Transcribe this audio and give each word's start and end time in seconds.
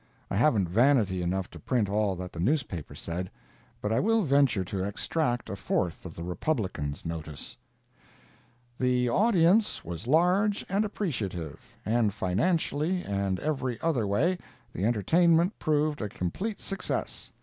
I 0.31 0.35
haven't 0.35 0.67
vanity 0.67 1.21
enough 1.21 1.51
to 1.51 1.59
print 1.59 1.87
all 1.87 2.15
that 2.15 2.33
the 2.33 2.39
newspapers 2.39 2.99
said, 2.99 3.29
but 3.81 3.93
I 3.93 3.99
will 3.99 4.23
venture 4.23 4.63
to 4.65 4.83
extract 4.83 5.47
a 5.47 5.55
fourth 5.55 6.07
of 6.07 6.15
the 6.15 6.23
Republican's 6.23 7.05
notice: 7.05 7.55
"The 8.79 9.07
audience 9.11 9.85
was 9.85 10.07
large 10.07 10.65
and 10.69 10.85
appreciative, 10.85 11.61
and 11.85 12.11
financially 12.11 13.03
and 13.03 13.39
every 13.41 13.79
other 13.81 14.07
way, 14.07 14.39
the 14.73 14.85
entertainment 14.85 15.59
proved 15.59 16.01
a 16.01 16.09
complete 16.09 16.59
success. 16.59 17.31